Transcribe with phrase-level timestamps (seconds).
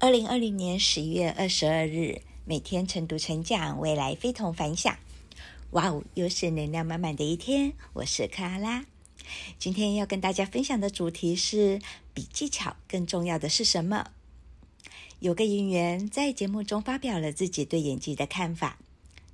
[0.00, 4.96] 二零二零年十一月二十二日，每天晨读晨讲，未来非同凡响。
[5.72, 7.72] 哇哦，又是能量满满的一天！
[7.94, 8.86] 我是克拉拉，
[9.58, 11.80] 今天要跟大家分享的主题是：
[12.14, 14.12] 比技巧更重要的是什么？
[15.18, 18.78] 有个演员在节目中发表了自己对演技的看法。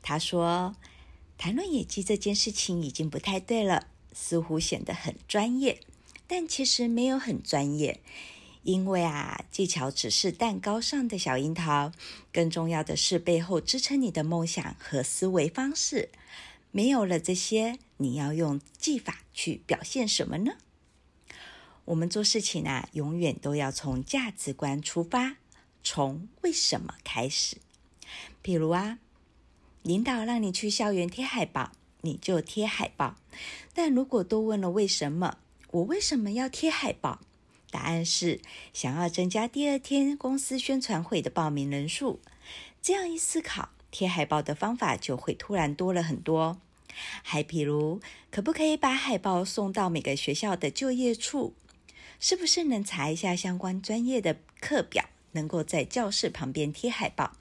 [0.01, 0.75] 他说
[1.37, 5.81] ：“谈论演技这件事情已经不太对了，似乎显得很专业，
[6.27, 8.01] 但其实没有很专业。”
[8.65, 11.93] 因为啊，技巧只是蛋糕上的小樱桃，
[12.32, 16.09] 更重要的是背后支撑你的梦想和思维方式。
[16.71, 20.54] 没有了这些，你要用技法去表现什么呢？
[21.85, 25.37] 我们做事情啊，永远都要从价值观出发，
[25.82, 27.59] 从为什么开始。
[28.40, 28.99] 比如啊，
[29.82, 33.17] 领导让你去校园贴海报，你就贴海报。
[33.75, 35.37] 但如果多问了为什么，
[35.70, 37.20] 我为什么要贴海报？
[37.75, 38.41] 答案是
[38.73, 42.20] 想要增加第二天公司宣传会的报名人数。
[42.81, 46.61] 这样一思考，贴海报的方法就会突然多了很多。
[47.25, 51.53] 还比如，可不可以把海报送到每个学校的就业处？
[52.21, 57.33] 是不是能查一下相关专业的课表，能够在教室旁边贴海报？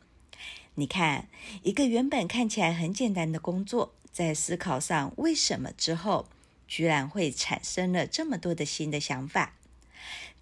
[0.74, 1.28] 你看，
[1.62, 6.26] 一个原本看起来很简单的工作，在思考上为什么之后，
[6.68, 9.54] 居然会产生了这么多的新的想法。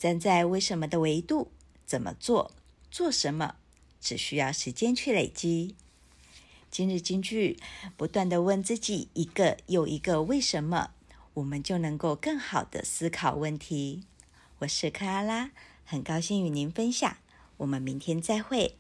[0.02, 1.52] 站在为什么的维度，
[1.86, 2.50] 怎么做，
[2.90, 3.58] 做什么，
[4.00, 5.76] 只需要时间去累积。
[6.72, 7.60] 今日金句，
[7.96, 10.90] 不断的问自己一个又一个为什么，
[11.36, 14.02] 我们就能够更好的思考问题。
[14.58, 15.52] 我是克拉拉，
[15.86, 17.18] 很高兴与您分享。
[17.58, 18.74] 我们明天再会。